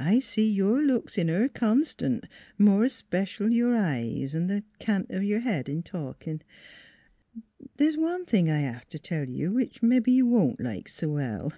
[0.00, 2.24] I see your looks in her constant,
[2.58, 6.40] more especial your eyes & the cant of the head in talking.'
[7.76, 11.10] There is one thing I have to tell you which mebbe you wont like so
[11.12, 11.52] well.